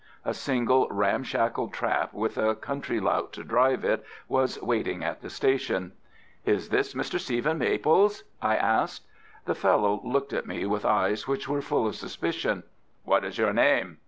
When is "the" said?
5.21-5.29, 9.45-9.53